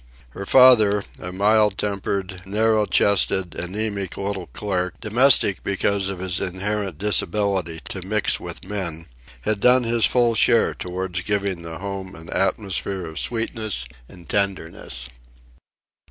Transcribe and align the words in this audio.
Her 0.31 0.47
father, 0.47 1.03
a 1.19 1.31
mild 1.31 1.77
tempered, 1.77 2.41
narrow 2.43 2.87
chested, 2.87 3.53
anaemic 3.55 4.17
little 4.17 4.47
clerk, 4.47 4.99
domestic 4.99 5.63
because 5.63 6.07
of 6.07 6.17
his 6.17 6.39
inherent 6.39 6.97
disability 6.97 7.81
to 7.89 8.01
mix 8.01 8.39
with 8.39 8.65
men, 8.67 9.05
had 9.41 9.59
done 9.59 9.83
his 9.83 10.07
full 10.07 10.33
share 10.33 10.73
toward 10.73 11.23
giving 11.25 11.61
the 11.61 11.77
home 11.77 12.15
an 12.15 12.31
atmosphere 12.31 13.05
of 13.05 13.19
sweetness 13.19 13.85
and 14.09 14.27
tenderness. 14.27 15.07